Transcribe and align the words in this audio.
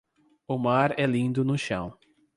O 0.47 0.57
mar 0.57 0.95
é 0.99 1.05
lindo 1.05 1.45
no 1.45 1.55
chão. 1.55 1.95